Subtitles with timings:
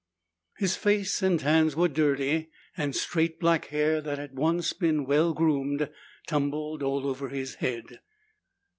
[0.57, 5.31] His face and hands were dirty, and straight black hair that had once been well
[5.31, 5.91] groomed
[6.25, 7.99] tumbled all over his head.